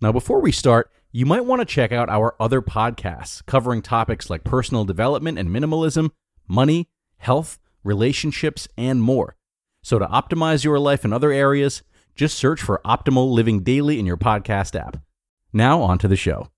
Now, 0.00 0.12
before 0.12 0.40
we 0.40 0.52
start, 0.52 0.90
you 1.12 1.26
might 1.26 1.44
want 1.44 1.60
to 1.60 1.66
check 1.66 1.92
out 1.92 2.08
our 2.08 2.34
other 2.40 2.60
podcasts 2.60 3.44
covering 3.46 3.82
topics 3.82 4.28
like 4.28 4.44
personal 4.44 4.84
development 4.84 5.38
and 5.38 5.48
minimalism, 5.48 6.10
money, 6.48 6.88
health, 7.18 7.58
relationships, 7.84 8.66
and 8.76 9.02
more. 9.02 9.36
So, 9.82 9.98
to 9.98 10.06
optimize 10.06 10.64
your 10.64 10.78
life 10.78 11.04
in 11.04 11.12
other 11.12 11.30
areas, 11.30 11.82
just 12.14 12.36
search 12.36 12.60
for 12.60 12.80
Optimal 12.84 13.32
Living 13.32 13.62
Daily 13.62 13.98
in 13.98 14.06
your 14.06 14.16
podcast 14.16 14.78
app. 14.78 14.98
Now, 15.52 15.82
on 15.82 15.98
to 15.98 16.08
the 16.08 16.16
show. 16.16 16.48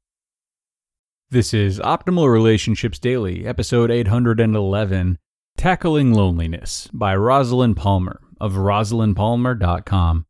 This 1.30 1.53
is 1.53 1.80
Optimal 1.80 2.33
Relationships 2.33 2.98
Daily, 2.98 3.47
episode 3.47 3.91
811 3.91 5.19
Tackling 5.56 6.14
Loneliness 6.14 6.89
by 6.92 7.16
Rosalyn 7.16 7.75
Palmer 7.75 8.20
of 8.41 8.53
rosalynpalmer.com. 8.53 10.26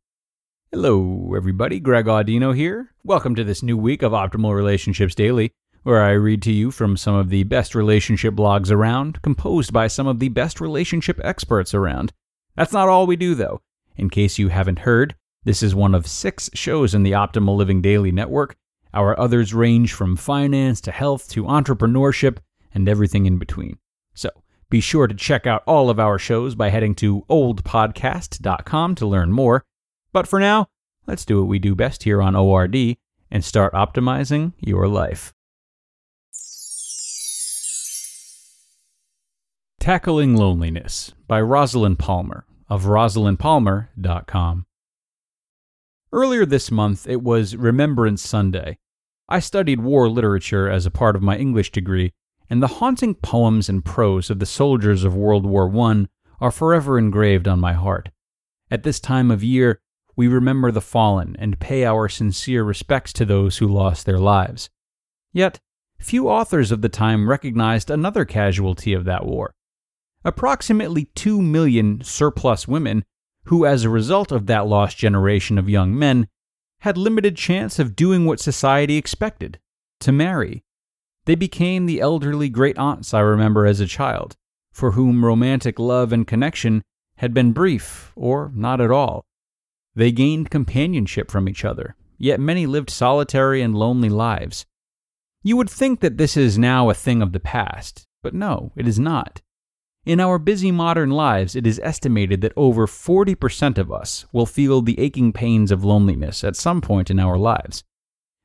Hello, 0.73 1.33
everybody. 1.33 1.79
Greg 1.79 2.07
Audino 2.07 2.53
here. 2.53 2.91
Welcome 3.05 3.35
to 3.35 3.45
this 3.45 3.63
new 3.63 3.77
week 3.77 4.01
of 4.01 4.11
Optimal 4.11 4.53
Relationships 4.53 5.15
Daily, 5.15 5.53
where 5.83 6.03
I 6.03 6.11
read 6.11 6.41
to 6.41 6.51
you 6.51 6.71
from 6.71 6.97
some 6.97 7.15
of 7.15 7.29
the 7.29 7.43
best 7.43 7.73
relationship 7.73 8.33
blogs 8.33 8.69
around, 8.69 9.21
composed 9.21 9.71
by 9.71 9.87
some 9.87 10.07
of 10.07 10.19
the 10.19 10.27
best 10.27 10.59
relationship 10.59 11.21
experts 11.23 11.73
around. 11.73 12.11
That's 12.57 12.73
not 12.73 12.89
all 12.89 13.07
we 13.07 13.15
do, 13.15 13.33
though. 13.33 13.61
In 13.95 14.09
case 14.09 14.37
you 14.37 14.49
haven't 14.49 14.79
heard, 14.79 15.15
this 15.45 15.63
is 15.63 15.73
one 15.73 15.95
of 15.95 16.05
six 16.05 16.49
shows 16.53 16.93
in 16.93 17.03
the 17.03 17.13
Optimal 17.13 17.55
Living 17.55 17.81
Daily 17.81 18.11
network. 18.11 18.57
Our 18.93 19.17
others 19.17 19.53
range 19.53 19.93
from 19.93 20.17
finance 20.17 20.81
to 20.81 20.91
health 20.91 21.29
to 21.29 21.45
entrepreneurship 21.45 22.39
and 22.73 22.89
everything 22.89 23.25
in 23.25 23.37
between. 23.37 23.77
So 24.15 24.31
be 24.69 24.81
sure 24.81 25.07
to 25.07 25.15
check 25.15 25.47
out 25.47 25.63
all 25.65 25.89
of 25.89 25.97
our 25.97 26.19
shows 26.19 26.55
by 26.55 26.71
heading 26.71 26.93
to 26.95 27.23
oldpodcast.com 27.29 28.95
to 28.95 29.07
learn 29.07 29.31
more. 29.31 29.63
But 30.17 30.25
for 30.25 30.39
now, 30.39 30.65
let's 31.05 31.25
do 31.25 31.39
what 31.39 31.47
we 31.47 31.59
do 31.59 31.75
best 31.75 32.01
here 32.01 32.23
on 32.23 32.35
ORD 32.35 32.75
and 33.29 33.45
start 33.45 33.73
optimizing 33.73 34.53
your 34.59 34.87
life. 34.87 35.31
Tackling 39.79 40.35
Loneliness 40.35 41.13
by 41.27 41.39
Rosalyn 41.39 41.99
Palmer 41.99 42.47
of 42.67 42.85
rosalynpalmer.com. 42.85 44.65
Earlier 46.11 46.47
this 46.47 46.71
month, 46.71 47.07
it 47.07 47.21
was 47.21 47.55
Remembrance 47.55 48.23
Sunday. 48.23 48.79
I 49.29 49.37
studied 49.37 49.81
war 49.81 50.09
literature 50.09 50.67
as 50.67 50.87
a 50.87 50.89
part 50.89 51.15
of 51.15 51.21
my 51.21 51.37
English 51.37 51.71
degree, 51.71 52.11
and 52.49 52.63
the 52.63 52.79
haunting 52.79 53.13
poems 53.13 53.69
and 53.69 53.85
prose 53.85 54.31
of 54.31 54.39
the 54.39 54.47
soldiers 54.47 55.03
of 55.03 55.13
World 55.15 55.45
War 55.45 55.71
I 55.79 56.07
are 56.41 56.49
forever 56.49 56.97
engraved 56.97 57.47
on 57.47 57.59
my 57.59 57.73
heart. 57.73 58.09
At 58.71 58.81
this 58.81 58.99
time 58.99 59.29
of 59.29 59.43
year, 59.43 59.79
we 60.17 60.27
remember 60.27 60.71
the 60.71 60.81
fallen 60.81 61.35
and 61.39 61.59
pay 61.59 61.85
our 61.85 62.09
sincere 62.09 62.63
respects 62.63 63.13
to 63.13 63.23
those 63.23 63.59
who 63.59 63.67
lost 63.67 64.05
their 64.05 64.19
lives. 64.19 64.69
Yet, 65.31 65.59
few 65.99 66.27
authors 66.27 66.71
of 66.71 66.81
the 66.81 66.89
time 66.89 67.29
recognized 67.29 67.89
another 67.89 68.25
casualty 68.25 68.93
of 68.93 69.05
that 69.05 69.25
war. 69.25 69.53
Approximately 70.25 71.05
2 71.15 71.41
million 71.41 72.01
surplus 72.03 72.67
women, 72.67 73.05
who, 73.45 73.65
as 73.65 73.83
a 73.83 73.89
result 73.89 74.31
of 74.31 74.47
that 74.47 74.67
lost 74.67 74.97
generation 74.97 75.57
of 75.59 75.69
young 75.69 75.97
men, 75.97 76.27
had 76.79 76.97
limited 76.97 77.37
chance 77.37 77.77
of 77.77 77.95
doing 77.95 78.25
what 78.25 78.39
society 78.39 78.97
expected 78.97 79.59
to 79.99 80.11
marry. 80.11 80.63
They 81.25 81.35
became 81.35 81.85
the 81.85 82.01
elderly 82.01 82.49
great 82.49 82.77
aunts 82.77 83.13
I 83.13 83.19
remember 83.19 83.65
as 83.65 83.79
a 83.79 83.85
child, 83.85 84.35
for 84.71 84.91
whom 84.91 85.23
romantic 85.23 85.77
love 85.77 86.11
and 86.11 86.25
connection 86.25 86.83
had 87.17 87.33
been 87.33 87.51
brief 87.51 88.11
or 88.15 88.51
not 88.55 88.81
at 88.81 88.91
all. 88.91 89.25
They 89.97 90.11
gained 90.11 90.51
companionship 90.51 91.31
from 91.31 91.49
each 91.49 91.65
other, 91.65 91.95
yet 92.19 92.39
many 92.39 92.67
lived 92.67 92.91
solitary 92.91 93.63
and 93.63 93.73
lonely 93.73 94.09
lives. 94.09 94.67
You 95.41 95.57
would 95.57 95.71
think 95.71 96.01
that 96.01 96.19
this 96.19 96.37
is 96.37 96.55
now 96.55 96.91
a 96.91 96.93
thing 96.93 97.23
of 97.23 97.31
the 97.31 97.39
past, 97.39 98.05
but 98.21 98.35
no, 98.35 98.71
it 98.75 98.87
is 98.87 98.99
not. 98.99 99.41
In 100.05 100.19
our 100.19 100.37
busy 100.37 100.71
modern 100.71 101.09
lives, 101.09 101.55
it 101.55 101.65
is 101.65 101.79
estimated 101.81 102.41
that 102.41 102.53
over 102.55 102.85
40% 102.85 103.79
of 103.79 103.91
us 103.91 104.27
will 104.31 104.45
feel 104.45 104.83
the 104.83 104.99
aching 104.99 105.33
pains 105.33 105.71
of 105.71 105.83
loneliness 105.83 106.43
at 106.43 106.55
some 106.55 106.79
point 106.79 107.09
in 107.09 107.19
our 107.19 107.35
lives. 107.35 107.83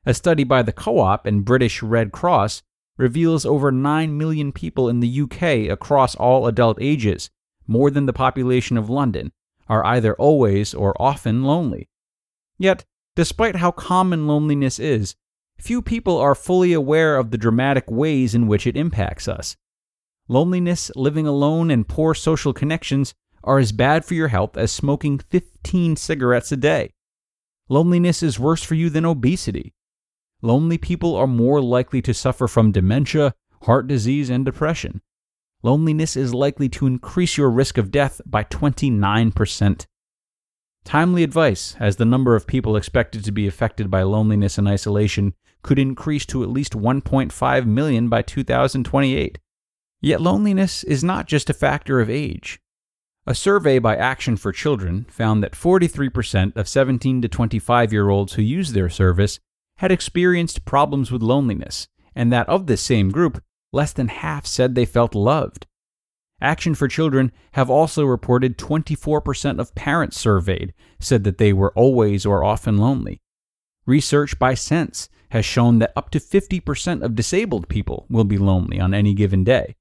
A 0.07 0.15
study 0.15 0.43
by 0.43 0.63
the 0.63 0.73
Co 0.73 0.97
op 0.97 1.27
and 1.27 1.45
British 1.45 1.83
Red 1.83 2.11
Cross 2.11 2.63
reveals 2.97 3.45
over 3.45 3.71
9 3.71 4.17
million 4.17 4.53
people 4.53 4.89
in 4.89 5.01
the 5.01 5.21
UK 5.21 5.71
across 5.71 6.15
all 6.15 6.47
adult 6.47 6.79
ages, 6.81 7.29
more 7.67 7.91
than 7.91 8.07
the 8.07 8.11
population 8.11 8.75
of 8.75 8.89
London, 8.89 9.31
are 9.67 9.85
either 9.85 10.13
always 10.15 10.73
or 10.73 10.99
often 11.01 11.43
lonely. 11.43 11.89
Yet, 12.57 12.85
despite 13.15 13.57
how 13.57 13.71
common 13.71 14.27
loneliness 14.27 14.79
is, 14.79 15.15
few 15.57 15.81
people 15.81 16.17
are 16.17 16.35
fully 16.35 16.73
aware 16.73 17.17
of 17.17 17.31
the 17.31 17.37
dramatic 17.37 17.89
ways 17.89 18.35
in 18.35 18.47
which 18.47 18.67
it 18.67 18.77
impacts 18.77 19.27
us. 19.27 19.55
Loneliness, 20.27 20.91
living 20.95 21.27
alone, 21.27 21.69
and 21.69 21.87
poor 21.87 22.13
social 22.13 22.53
connections 22.53 23.13
are 23.43 23.59
as 23.59 23.71
bad 23.71 24.05
for 24.05 24.13
your 24.13 24.29
health 24.29 24.57
as 24.57 24.71
smoking 24.71 25.19
15 25.19 25.95
cigarettes 25.95 26.51
a 26.51 26.57
day. 26.57 26.93
Loneliness 27.69 28.23
is 28.23 28.39
worse 28.39 28.63
for 28.63 28.75
you 28.75 28.89
than 28.89 29.05
obesity. 29.05 29.73
Lonely 30.41 30.77
people 30.77 31.15
are 31.15 31.27
more 31.27 31.61
likely 31.61 32.01
to 32.01 32.13
suffer 32.13 32.47
from 32.47 32.71
dementia, 32.71 33.33
heart 33.63 33.87
disease, 33.87 34.29
and 34.29 34.45
depression 34.45 35.01
loneliness 35.63 36.15
is 36.15 36.33
likely 36.33 36.69
to 36.69 36.85
increase 36.85 37.37
your 37.37 37.49
risk 37.49 37.77
of 37.77 37.89
death 37.89 38.21
by 38.25 38.43
29%. 38.43 39.85
Timely 40.83 41.23
advice, 41.23 41.75
as 41.79 41.95
the 41.95 42.05
number 42.05 42.35
of 42.35 42.45
people 42.45 42.75
expected 42.75 43.23
to 43.23 43.31
be 43.31 43.47
affected 43.47 43.89
by 43.89 44.03
loneliness 44.03 44.57
and 44.57 44.67
isolation 44.67 45.33
could 45.61 45.79
increase 45.79 46.25
to 46.25 46.43
at 46.43 46.49
least 46.49 46.73
1.5 46.73 47.65
million 47.65 48.09
by 48.09 48.21
2028. 48.21 49.39
Yet 50.01 50.21
loneliness 50.21 50.83
is 50.83 51.03
not 51.03 51.27
just 51.27 51.49
a 51.49 51.53
factor 51.53 52.01
of 52.01 52.09
age. 52.09 52.59
A 53.25 53.33
survey 53.33 53.79
by 53.79 53.95
Action 53.95 54.35
for 54.35 54.51
Children 54.51 55.05
found 55.09 55.41
that 55.41 55.53
43% 55.53 56.57
of 56.57 56.67
17 56.67 57.21
to 57.21 57.29
25 57.29 57.93
year 57.93 58.09
olds 58.09 58.33
who 58.33 58.41
used 58.41 58.73
their 58.73 58.89
service 58.89 59.39
had 59.77 59.93
experienced 59.93 60.65
problems 60.65 61.09
with 61.09 61.21
loneliness, 61.21 61.87
and 62.13 62.33
that 62.33 62.49
of 62.49 62.67
this 62.67 62.81
same 62.81 63.09
group, 63.09 63.41
less 63.73 63.91
than 63.91 64.07
half 64.07 64.45
said 64.45 64.75
they 64.75 64.85
felt 64.85 65.15
loved. 65.15 65.67
Action 66.39 66.75
for 66.75 66.87
Children 66.87 67.31
have 67.53 67.69
also 67.69 68.05
reported 68.05 68.57
24% 68.57 69.59
of 69.59 69.75
parents 69.75 70.17
surveyed 70.17 70.73
said 70.99 71.23
that 71.23 71.37
they 71.37 71.51
were 71.53 71.73
always 71.73 72.25
or 72.25 72.43
often 72.43 72.77
lonely. 72.77 73.21
Research 73.85 74.39
by 74.39 74.53
Sense 74.53 75.09
has 75.31 75.45
shown 75.45 75.79
that 75.79 75.93
up 75.95 76.09
to 76.11 76.19
50% 76.19 77.01
of 77.01 77.15
disabled 77.15 77.67
people 77.67 78.05
will 78.09 78.23
be 78.23 78.37
lonely 78.37 78.79
on 78.79 78.93
any 78.93 79.13
given 79.13 79.43
day. 79.43 79.75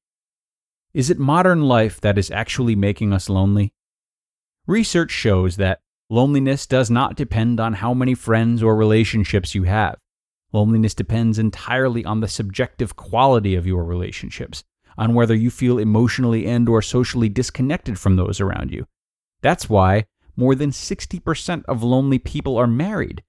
Is 0.94 1.10
it 1.10 1.18
modern 1.18 1.62
life 1.62 2.00
that 2.00 2.18
is 2.18 2.30
actually 2.30 2.76
making 2.76 3.12
us 3.12 3.28
lonely? 3.28 3.72
Research 4.66 5.10
shows 5.10 5.56
that 5.56 5.80
loneliness 6.08 6.66
does 6.66 6.90
not 6.90 7.16
depend 7.16 7.58
on 7.58 7.74
how 7.74 7.92
many 7.92 8.14
friends 8.14 8.62
or 8.62 8.76
relationships 8.76 9.54
you 9.54 9.64
have. 9.64 9.98
Loneliness 10.52 10.94
depends 10.94 11.38
entirely 11.38 12.04
on 12.04 12.20
the 12.20 12.28
subjective 12.28 12.96
quality 12.96 13.54
of 13.54 13.66
your 13.66 13.84
relationships, 13.84 14.64
on 14.98 15.14
whether 15.14 15.34
you 15.34 15.50
feel 15.50 15.78
emotionally 15.78 16.46
and 16.46 16.68
or 16.68 16.82
socially 16.82 17.28
disconnected 17.28 17.98
from 17.98 18.16
those 18.16 18.40
around 18.40 18.70
you. 18.70 18.86
That's 19.40 19.68
why 19.70 20.04
more 20.36 20.54
than 20.54 20.70
60% 20.70 21.64
of 21.66 21.82
lonely 21.82 22.18
people 22.18 22.56
are 22.56 22.66
married. 22.66 23.22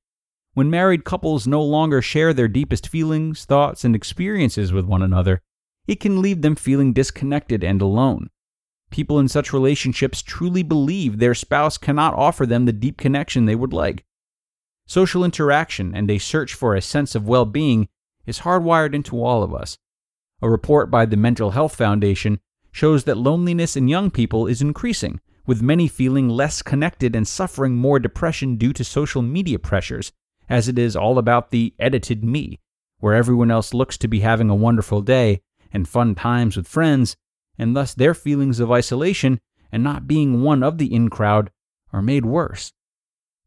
When 0.53 0.69
married 0.69 1.03
couples 1.03 1.47
no 1.47 1.63
longer 1.63 2.01
share 2.01 2.33
their 2.33 2.47
deepest 2.47 2.87
feelings, 2.87 3.45
thoughts, 3.45 3.83
and 3.83 3.95
experiences 3.95 4.71
with 4.71 4.85
one 4.85 5.01
another, 5.01 5.41
it 5.87 5.99
can 5.99 6.21
leave 6.21 6.41
them 6.41 6.55
feeling 6.55 6.93
disconnected 6.93 7.63
and 7.63 7.81
alone. 7.81 8.29
People 8.91 9.17
in 9.17 9.27
such 9.27 9.51
relationships 9.51 10.21
truly 10.21 10.61
believe 10.61 11.17
their 11.17 11.33
spouse 11.33 11.77
cannot 11.77 12.13
offer 12.13 12.45
them 12.45 12.65
the 12.65 12.71
deep 12.71 12.97
connection 12.97 13.45
they 13.45 13.55
would 13.55 13.73
like. 13.73 14.05
Social 14.93 15.23
interaction 15.23 15.95
and 15.95 16.11
a 16.11 16.19
search 16.19 16.53
for 16.53 16.75
a 16.75 16.79
sense 16.79 17.15
of 17.15 17.27
well 17.27 17.45
being 17.45 17.89
is 18.27 18.41
hardwired 18.41 18.93
into 18.93 19.23
all 19.23 19.41
of 19.41 19.51
us. 19.51 19.79
A 20.39 20.47
report 20.47 20.91
by 20.91 21.07
the 21.07 21.17
Mental 21.17 21.49
Health 21.49 21.75
Foundation 21.75 22.39
shows 22.71 23.05
that 23.05 23.17
loneliness 23.17 23.75
in 23.75 23.87
young 23.87 24.11
people 24.11 24.45
is 24.45 24.61
increasing, 24.61 25.19
with 25.47 25.63
many 25.63 25.87
feeling 25.87 26.29
less 26.29 26.61
connected 26.61 27.15
and 27.15 27.27
suffering 27.27 27.75
more 27.75 27.97
depression 27.97 28.55
due 28.55 28.71
to 28.71 28.83
social 28.83 29.23
media 29.23 29.57
pressures, 29.57 30.11
as 30.47 30.67
it 30.67 30.77
is 30.77 30.95
all 30.95 31.17
about 31.17 31.49
the 31.49 31.73
edited 31.79 32.23
me, 32.23 32.59
where 32.99 33.15
everyone 33.15 33.49
else 33.49 33.73
looks 33.73 33.97
to 33.97 34.07
be 34.07 34.19
having 34.19 34.51
a 34.51 34.55
wonderful 34.55 35.01
day 35.01 35.41
and 35.73 35.87
fun 35.87 36.13
times 36.13 36.55
with 36.55 36.67
friends, 36.67 37.17
and 37.57 37.75
thus 37.75 37.95
their 37.95 38.13
feelings 38.13 38.59
of 38.59 38.71
isolation 38.71 39.41
and 39.71 39.83
not 39.83 40.07
being 40.07 40.43
one 40.43 40.61
of 40.61 40.77
the 40.77 40.93
in 40.93 41.09
crowd 41.09 41.49
are 41.91 42.03
made 42.03 42.27
worse. 42.27 42.73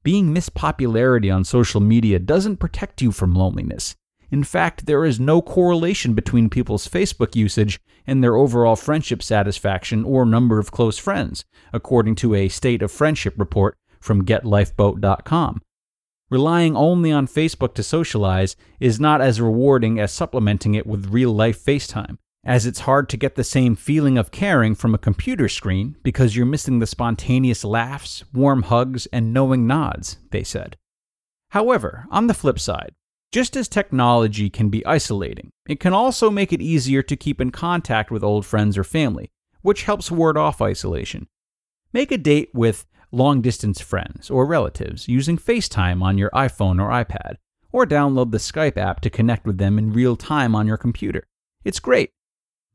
Being 0.06 0.32
Miss 0.32 0.48
Popularity 0.48 1.32
on 1.32 1.42
social 1.42 1.80
media 1.80 2.20
doesn't 2.20 2.58
protect 2.58 3.02
you 3.02 3.10
from 3.10 3.34
loneliness. 3.34 3.96
In 4.30 4.44
fact, 4.44 4.86
there 4.86 5.04
is 5.04 5.18
no 5.18 5.42
correlation 5.42 6.14
between 6.14 6.48
people's 6.48 6.86
Facebook 6.86 7.34
usage 7.34 7.80
and 8.06 8.22
their 8.22 8.36
overall 8.36 8.76
friendship 8.76 9.20
satisfaction 9.20 10.04
or 10.04 10.24
number 10.24 10.60
of 10.60 10.70
close 10.70 10.96
friends, 10.96 11.44
according 11.72 12.14
to 12.14 12.36
a 12.36 12.46
State 12.46 12.82
of 12.82 12.92
Friendship 12.92 13.34
report 13.36 13.76
from 13.98 14.24
GetLifeboat.com. 14.24 15.60
Relying 16.30 16.76
only 16.76 17.10
on 17.10 17.26
Facebook 17.26 17.74
to 17.74 17.82
socialize 17.82 18.54
is 18.78 19.00
not 19.00 19.20
as 19.20 19.40
rewarding 19.40 19.98
as 19.98 20.12
supplementing 20.12 20.76
it 20.76 20.86
with 20.86 21.12
real 21.12 21.32
life 21.32 21.60
FaceTime 21.64 22.18
as 22.46 22.64
it's 22.64 22.80
hard 22.80 23.08
to 23.08 23.16
get 23.16 23.34
the 23.34 23.44
same 23.44 23.74
feeling 23.74 24.16
of 24.16 24.30
caring 24.30 24.76
from 24.76 24.94
a 24.94 24.98
computer 24.98 25.48
screen 25.48 25.96
because 26.04 26.36
you're 26.36 26.46
missing 26.46 26.78
the 26.78 26.86
spontaneous 26.86 27.64
laughs, 27.64 28.24
warm 28.32 28.62
hugs, 28.62 29.06
and 29.06 29.34
knowing 29.34 29.66
nods, 29.66 30.18
they 30.30 30.44
said. 30.44 30.76
However, 31.50 32.06
on 32.08 32.28
the 32.28 32.34
flip 32.34 32.60
side, 32.60 32.94
just 33.32 33.56
as 33.56 33.66
technology 33.66 34.48
can 34.48 34.68
be 34.68 34.86
isolating, 34.86 35.50
it 35.68 35.80
can 35.80 35.92
also 35.92 36.30
make 36.30 36.52
it 36.52 36.62
easier 36.62 37.02
to 37.02 37.16
keep 37.16 37.40
in 37.40 37.50
contact 37.50 38.12
with 38.12 38.22
old 38.22 38.46
friends 38.46 38.78
or 38.78 38.84
family, 38.84 39.28
which 39.62 39.82
helps 39.82 40.12
ward 40.12 40.38
off 40.38 40.62
isolation. 40.62 41.26
Make 41.92 42.12
a 42.12 42.18
date 42.18 42.50
with 42.54 42.86
long 43.10 43.40
distance 43.40 43.80
friends 43.80 44.30
or 44.30 44.46
relatives 44.46 45.08
using 45.08 45.36
FaceTime 45.36 46.00
on 46.00 46.16
your 46.16 46.30
iPhone 46.30 46.80
or 46.80 46.90
iPad, 46.90 47.36
or 47.72 47.86
download 47.86 48.30
the 48.30 48.38
Skype 48.38 48.76
app 48.76 49.00
to 49.00 49.10
connect 49.10 49.46
with 49.46 49.58
them 49.58 49.78
in 49.78 49.92
real 49.92 50.14
time 50.14 50.54
on 50.54 50.68
your 50.68 50.76
computer. 50.76 51.24
It's 51.64 51.80
great 51.80 52.12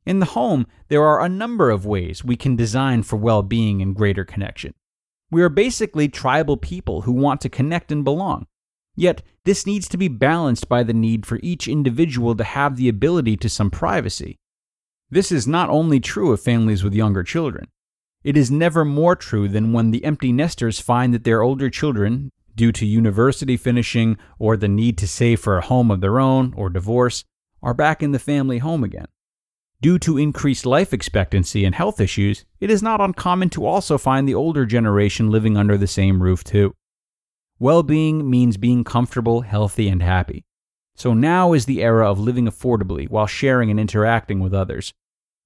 in 0.05 0.19
the 0.19 0.25
home, 0.27 0.65
there 0.87 1.03
are 1.03 1.21
a 1.21 1.29
number 1.29 1.69
of 1.69 1.85
ways 1.85 2.23
we 2.23 2.35
can 2.35 2.55
design 2.55 3.03
for 3.03 3.17
well 3.17 3.43
being 3.43 3.81
and 3.81 3.95
greater 3.95 4.25
connection. 4.25 4.73
We 5.29 5.41
are 5.43 5.49
basically 5.49 6.09
tribal 6.09 6.57
people 6.57 7.01
who 7.01 7.11
want 7.11 7.41
to 7.41 7.49
connect 7.49 7.91
and 7.91 8.03
belong. 8.03 8.47
Yet, 8.95 9.21
this 9.45 9.65
needs 9.65 9.87
to 9.89 9.97
be 9.97 10.07
balanced 10.07 10.67
by 10.67 10.83
the 10.83 10.93
need 10.93 11.25
for 11.25 11.39
each 11.41 11.67
individual 11.67 12.35
to 12.35 12.43
have 12.43 12.75
the 12.75 12.89
ability 12.89 13.37
to 13.37 13.49
some 13.49 13.71
privacy. 13.71 14.37
This 15.09 15.31
is 15.31 15.47
not 15.47 15.69
only 15.69 15.99
true 15.99 16.31
of 16.33 16.41
families 16.41 16.83
with 16.83 16.93
younger 16.93 17.23
children. 17.23 17.67
It 18.23 18.37
is 18.37 18.51
never 18.51 18.83
more 18.85 19.15
true 19.15 19.47
than 19.47 19.73
when 19.73 19.91
the 19.91 20.03
empty 20.03 20.31
nesters 20.31 20.79
find 20.79 21.13
that 21.13 21.23
their 21.23 21.41
older 21.41 21.69
children, 21.69 22.31
due 22.55 22.71
to 22.73 22.85
university 22.85 23.57
finishing 23.57 24.17
or 24.37 24.57
the 24.57 24.67
need 24.67 24.97
to 24.99 25.07
save 25.07 25.39
for 25.39 25.57
a 25.57 25.65
home 25.65 25.89
of 25.89 26.01
their 26.01 26.19
own 26.19 26.53
or 26.55 26.69
divorce, 26.69 27.23
are 27.63 27.73
back 27.73 28.03
in 28.03 28.11
the 28.11 28.19
family 28.19 28.59
home 28.59 28.83
again. 28.83 29.07
Due 29.81 29.97
to 29.97 30.19
increased 30.19 30.63
life 30.63 30.93
expectancy 30.93 31.65
and 31.65 31.73
health 31.73 31.99
issues, 31.99 32.45
it 32.59 32.69
is 32.69 32.83
not 32.83 33.01
uncommon 33.01 33.49
to 33.49 33.65
also 33.65 33.97
find 33.97 34.29
the 34.29 34.35
older 34.35 34.63
generation 34.63 35.31
living 35.31 35.57
under 35.57 35.75
the 35.75 35.87
same 35.87 36.21
roof 36.21 36.43
too. 36.43 36.75
Well 37.57 37.81
being 37.81 38.29
means 38.29 38.57
being 38.57 38.83
comfortable, 38.83 39.41
healthy, 39.41 39.89
and 39.89 40.03
happy. 40.03 40.45
So 40.95 41.15
now 41.15 41.53
is 41.53 41.65
the 41.65 41.81
era 41.81 42.07
of 42.11 42.19
living 42.19 42.45
affordably 42.45 43.09
while 43.09 43.25
sharing 43.25 43.71
and 43.71 43.79
interacting 43.79 44.39
with 44.39 44.53
others. 44.53 44.93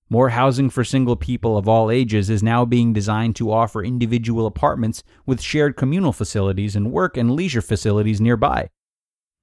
More 0.09 0.29
housing 0.29 0.69
for 0.69 0.83
single 0.83 1.15
people 1.15 1.57
of 1.57 1.69
all 1.69 1.89
ages 1.89 2.29
is 2.29 2.43
now 2.43 2.65
being 2.65 2.91
designed 2.91 3.37
to 3.37 3.53
offer 3.53 3.83
individual 3.83 4.47
apartments 4.47 5.01
with 5.25 5.41
shared 5.41 5.77
communal 5.77 6.11
facilities 6.11 6.75
and 6.75 6.91
work 6.91 7.15
and 7.15 7.31
leisure 7.31 7.61
facilities 7.61 8.19
nearby. 8.19 8.69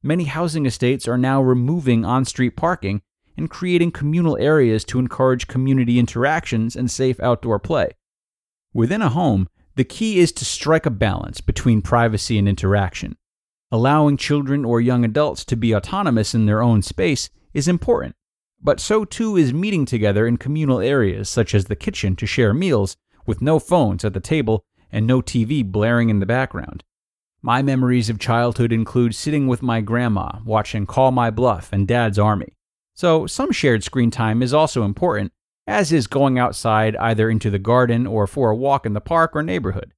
Many 0.03 0.25
housing 0.25 0.67
estates 0.67 1.09
are 1.09 1.19
now 1.19 1.41
removing 1.41 2.05
on 2.05 2.27
street 2.27 2.57
parking 2.57 3.01
and 3.37 3.51
creating 3.51 3.91
communal 3.91 4.37
areas 4.39 4.85
to 4.85 4.99
encourage 4.99 5.47
community 5.47 5.99
interactions 5.99 6.77
and 6.77 6.91
safe 6.91 7.19
outdoor 7.21 7.59
play. 7.59 7.91
Within 8.75 9.03
a 9.03 9.09
home, 9.09 9.49
the 9.75 9.85
key 9.85 10.19
is 10.19 10.33
to 10.33 10.45
strike 10.45 10.87
a 10.87 10.91
balance 10.91 11.41
between 11.41 11.83
privacy 11.83 12.39
and 12.39 12.49
interaction. 12.49 13.17
Allowing 13.71 14.17
children 14.19 14.65
or 14.65 14.81
young 14.81 15.05
adults 15.05 15.45
to 15.47 15.57
be 15.57 15.75
autonomous 15.75 16.35
in 16.35 16.47
their 16.47 16.63
own 16.63 16.83
space 16.83 17.31
is 17.55 17.69
important, 17.69 18.15
but 18.63 18.81
so 18.81 19.05
too 19.05 19.37
is 19.37 19.53
meeting 19.53 19.87
together 19.87 20.27
in 20.27 20.37
communal 20.37 20.81
areas 20.81 21.29
such 21.29 21.55
as 21.55 21.65
the 21.65 21.77
kitchen 21.77 22.15
to 22.17 22.27
share 22.27 22.53
meals 22.53 22.97
with 23.27 23.41
no 23.41 23.59
phones 23.59 24.05
at 24.05 24.13
the 24.13 24.21
table 24.21 24.65
and 24.91 25.07
no 25.07 25.23
TV 25.23 25.65
blaring 25.65 26.11
in 26.11 26.21
the 26.21 26.27
background. 26.27 26.85
My 27.41 27.63
memories 27.63 28.09
of 28.09 28.21
childhood 28.21 28.73
include 28.73 29.15
sitting 29.15 29.49
with 29.49 29.63
my 29.63 29.81
grandma 29.81 30.39
watching 30.45 30.87
Call 30.87 31.11
My 31.11 31.31
Bluff 31.31 31.73
and 31.73 31.89
Dad's 31.89 32.19
Army. 32.19 32.55
So, 32.95 33.27
some 33.27 33.53
shared 33.53 33.83
screen 33.85 34.11
time 34.11 34.43
is 34.43 34.53
also 34.53 34.85
important, 34.85 35.33
as 35.67 35.93
is 35.93 36.07
going 36.07 36.39
outside 36.39 36.97
either 36.97 37.31
into 37.31 37.51
the 37.51 37.59
garden 37.59 38.07
or 38.07 38.27
for 38.27 38.51
a 38.51 38.57
walk 38.57 38.85
in 38.85 38.93
the 38.93 39.01
park 39.01 39.35
or 39.35 39.43
neighborhood. 39.43 39.93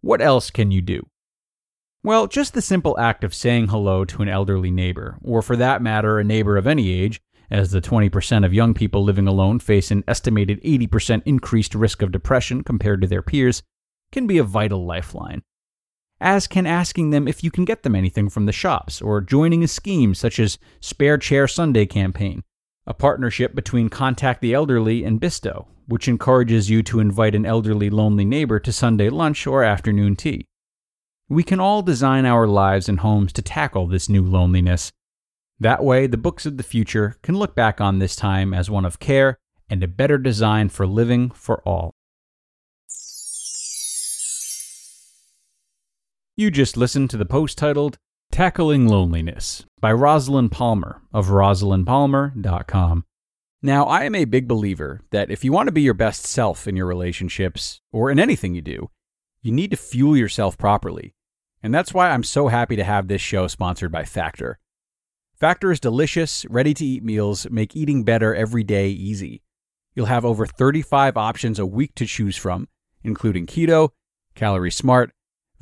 What 0.00 0.20
else 0.20 0.50
can 0.50 0.70
you 0.70 0.82
do? 0.82 1.06
Well, 2.02 2.26
just 2.26 2.52
the 2.52 2.60
simple 2.60 2.98
act 2.98 3.24
of 3.24 3.32
saying 3.32 3.68
hello 3.68 4.04
to 4.04 4.20
an 4.20 4.28
elderly 4.28 4.70
neighbor, 4.70 5.16
or 5.22 5.40
for 5.40 5.56
that 5.56 5.80
matter, 5.80 6.18
a 6.18 6.24
neighbor 6.24 6.58
of 6.58 6.66
any 6.66 6.90
age, 6.90 7.22
as 7.50 7.70
the 7.70 7.80
20% 7.80 8.44
of 8.44 8.52
young 8.52 8.74
people 8.74 9.02
living 9.02 9.26
alone 9.26 9.58
face 9.58 9.90
an 9.90 10.04
estimated 10.06 10.62
80% 10.62 11.22
increased 11.24 11.74
risk 11.74 12.02
of 12.02 12.12
depression 12.12 12.62
compared 12.62 13.00
to 13.00 13.06
their 13.06 13.22
peers, 13.22 13.62
can 14.12 14.26
be 14.26 14.36
a 14.36 14.44
vital 14.44 14.84
lifeline 14.84 15.42
as 16.24 16.46
can 16.46 16.66
asking 16.66 17.10
them 17.10 17.28
if 17.28 17.44
you 17.44 17.50
can 17.50 17.66
get 17.66 17.82
them 17.82 17.94
anything 17.94 18.30
from 18.30 18.46
the 18.46 18.52
shops, 18.52 19.02
or 19.02 19.20
joining 19.20 19.62
a 19.62 19.68
scheme 19.68 20.14
such 20.14 20.40
as 20.40 20.58
Spare 20.80 21.18
Chair 21.18 21.46
Sunday 21.46 21.84
campaign, 21.84 22.42
a 22.86 22.94
partnership 22.94 23.54
between 23.54 23.90
Contact 23.90 24.40
the 24.40 24.54
Elderly 24.54 25.04
and 25.04 25.20
Bisto, 25.20 25.66
which 25.86 26.08
encourages 26.08 26.70
you 26.70 26.82
to 26.84 26.98
invite 26.98 27.34
an 27.34 27.44
elderly 27.44 27.90
lonely 27.90 28.24
neighbor 28.24 28.58
to 28.58 28.72
Sunday 28.72 29.10
lunch 29.10 29.46
or 29.46 29.62
afternoon 29.62 30.16
tea. 30.16 30.46
We 31.28 31.42
can 31.42 31.60
all 31.60 31.82
design 31.82 32.24
our 32.24 32.46
lives 32.46 32.88
and 32.88 33.00
homes 33.00 33.30
to 33.34 33.42
tackle 33.42 33.86
this 33.86 34.08
new 34.08 34.22
loneliness. 34.22 34.92
That 35.60 35.84
way, 35.84 36.06
the 36.06 36.16
books 36.16 36.46
of 36.46 36.56
the 36.56 36.62
future 36.62 37.16
can 37.22 37.36
look 37.36 37.54
back 37.54 37.82
on 37.82 37.98
this 37.98 38.16
time 38.16 38.54
as 38.54 38.70
one 38.70 38.86
of 38.86 38.98
care 38.98 39.36
and 39.68 39.82
a 39.82 39.88
better 39.88 40.16
design 40.16 40.70
for 40.70 40.86
living 40.86 41.30
for 41.30 41.60
all. 41.68 41.94
You 46.36 46.50
just 46.50 46.76
listened 46.76 47.10
to 47.10 47.16
the 47.16 47.24
post 47.24 47.56
titled 47.58 47.96
Tackling 48.32 48.88
Loneliness 48.88 49.64
by 49.78 49.92
Rosalyn 49.92 50.50
Palmer 50.50 51.00
of 51.12 51.28
rosalynpalmer.com. 51.28 53.04
Now, 53.62 53.84
I 53.84 54.02
am 54.02 54.16
a 54.16 54.24
big 54.24 54.48
believer 54.48 55.02
that 55.12 55.30
if 55.30 55.44
you 55.44 55.52
want 55.52 55.68
to 55.68 55.72
be 55.72 55.82
your 55.82 55.94
best 55.94 56.26
self 56.26 56.66
in 56.66 56.74
your 56.74 56.86
relationships 56.86 57.80
or 57.92 58.10
in 58.10 58.18
anything 58.18 58.52
you 58.52 58.62
do, 58.62 58.90
you 59.42 59.52
need 59.52 59.70
to 59.70 59.76
fuel 59.76 60.16
yourself 60.16 60.58
properly. 60.58 61.14
And 61.62 61.72
that's 61.72 61.94
why 61.94 62.10
I'm 62.10 62.24
so 62.24 62.48
happy 62.48 62.74
to 62.74 62.82
have 62.82 63.06
this 63.06 63.22
show 63.22 63.46
sponsored 63.46 63.92
by 63.92 64.02
Factor. 64.02 64.58
Factor 65.38 65.70
is 65.70 65.78
delicious, 65.78 66.44
ready 66.46 66.74
to 66.74 66.84
eat 66.84 67.04
meals 67.04 67.48
make 67.48 67.76
eating 67.76 68.02
better 68.02 68.34
every 68.34 68.64
day 68.64 68.88
easy. 68.88 69.44
You'll 69.94 70.06
have 70.06 70.24
over 70.24 70.46
35 70.46 71.16
options 71.16 71.60
a 71.60 71.66
week 71.66 71.94
to 71.94 72.06
choose 72.06 72.36
from, 72.36 72.66
including 73.04 73.46
keto, 73.46 73.90
calorie 74.34 74.72
smart, 74.72 75.12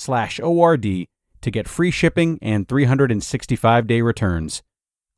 slash 0.00 0.40
ORD 0.40 1.06
to 1.42 1.50
get 1.50 1.68
free 1.68 1.90
shipping 1.90 2.38
and 2.40 2.66
365 2.66 3.86
day 3.86 4.00
returns. 4.00 4.62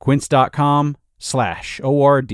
Quince.com 0.01 0.97
slash 1.19 1.81
ORD. 1.83 2.33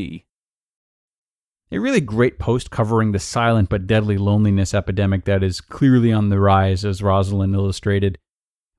A 1.70 1.78
really 1.78 2.00
great 2.00 2.38
post 2.38 2.70
covering 2.70 3.12
the 3.12 3.18
silent 3.18 3.68
but 3.68 3.86
deadly 3.86 4.16
loneliness 4.16 4.72
epidemic 4.72 5.26
that 5.26 5.42
is 5.42 5.60
clearly 5.60 6.10
on 6.10 6.30
the 6.30 6.40
rise, 6.40 6.82
as 6.86 7.02
Rosalyn 7.02 7.54
illustrated. 7.54 8.16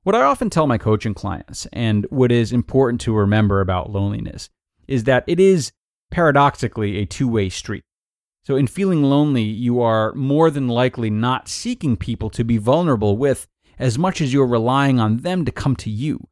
What 0.02 0.16
I 0.16 0.24
often 0.24 0.50
tell 0.50 0.66
my 0.66 0.80
coaching 0.80 1.14
clients, 1.14 1.68
and 1.72 2.08
what 2.10 2.32
is 2.32 2.52
important 2.52 3.00
to 3.02 3.14
remember 3.14 3.62
about 3.62 3.92
loneliness, 3.92 4.50
is 4.88 5.04
that 5.04 5.24
it 5.28 5.40
is 5.40 5.72
paradoxically 6.10 6.98
a 6.98 7.06
two 7.06 7.28
way 7.28 7.50
street. 7.50 7.84
So, 8.44 8.56
in 8.56 8.66
feeling 8.66 9.04
lonely, 9.04 9.44
you 9.44 9.80
are 9.82 10.12
more 10.16 10.50
than 10.50 10.68
likely 10.68 11.12
not 11.12 11.48
seeking 11.48 11.96
people 11.96 12.32
to 12.32 12.44
be 12.44 12.58
vulnerable 12.58 13.16
with 13.16 13.48
as 13.80 13.98
much 13.98 14.22
as 14.22 14.34
you're 14.34 14.46
relying 14.46 15.00
on 15.00 15.18
them 15.18 15.46
to 15.46 15.52
come 15.52 15.76
to 15.78 15.90
you. 15.90 16.28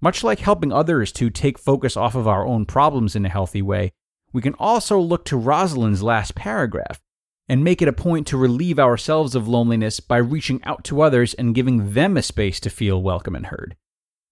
Much 0.00 0.22
like 0.22 0.40
helping 0.40 0.72
others 0.72 1.10
to 1.12 1.30
take 1.30 1.58
focus 1.58 1.96
off 1.96 2.14
of 2.14 2.28
our 2.28 2.46
own 2.46 2.66
problems 2.66 3.16
in 3.16 3.24
a 3.24 3.30
healthy 3.30 3.62
way, 3.62 3.92
we 4.32 4.42
can 4.42 4.54
also 4.54 4.98
look 4.98 5.24
to 5.24 5.36
Rosalyn's 5.36 6.02
last 6.02 6.34
paragraph 6.34 7.00
and 7.48 7.64
make 7.64 7.82
it 7.82 7.88
a 7.88 7.92
point 7.92 8.26
to 8.26 8.36
relieve 8.36 8.78
ourselves 8.78 9.34
of 9.34 9.48
loneliness 9.48 10.00
by 10.00 10.16
reaching 10.16 10.62
out 10.64 10.84
to 10.84 11.02
others 11.02 11.34
and 11.34 11.54
giving 11.54 11.92
them 11.92 12.16
a 12.16 12.22
space 12.22 12.60
to 12.60 12.70
feel 12.70 13.02
welcome 13.02 13.34
and 13.34 13.46
heard. 13.46 13.76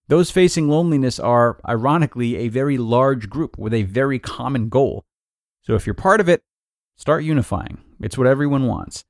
Those 0.08 0.30
facing 0.30 0.68
loneliness 0.68 1.20
are, 1.20 1.60
ironically, 1.68 2.36
a 2.36 2.48
very 2.48 2.78
large 2.78 3.30
group 3.30 3.58
with 3.58 3.72
a 3.72 3.84
very 3.84 4.18
common 4.18 4.68
goal. 4.68 5.04
So 5.62 5.74
if 5.74 5.86
you're 5.86 5.94
part 5.94 6.20
of 6.20 6.28
it, 6.28 6.42
start 6.96 7.22
unifying. 7.22 7.78
It's 8.00 8.18
what 8.18 8.26
everyone 8.26 8.66
wants. 8.66 9.04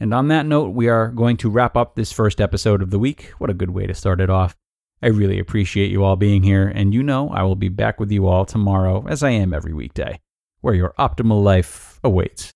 And 0.00 0.14
on 0.14 0.28
that 0.28 0.46
note, 0.46 0.74
we 0.74 0.88
are 0.88 1.08
going 1.08 1.36
to 1.38 1.50
wrap 1.50 1.76
up 1.76 1.94
this 1.94 2.12
first 2.12 2.40
episode 2.40 2.82
of 2.82 2.90
the 2.90 2.98
week. 2.98 3.32
What 3.38 3.50
a 3.50 3.54
good 3.54 3.70
way 3.70 3.86
to 3.86 3.94
start 3.94 4.20
it 4.20 4.30
off. 4.30 4.56
I 5.02 5.08
really 5.08 5.38
appreciate 5.38 5.90
you 5.90 6.02
all 6.04 6.16
being 6.16 6.42
here, 6.42 6.66
and 6.66 6.92
you 6.92 7.02
know 7.02 7.28
I 7.30 7.42
will 7.42 7.56
be 7.56 7.68
back 7.68 8.00
with 8.00 8.10
you 8.10 8.26
all 8.26 8.44
tomorrow, 8.44 9.06
as 9.08 9.22
I 9.22 9.30
am 9.30 9.54
every 9.54 9.72
weekday, 9.72 10.20
where 10.60 10.74
your 10.74 10.94
optimal 10.98 11.42
life 11.42 12.00
awaits. 12.02 12.52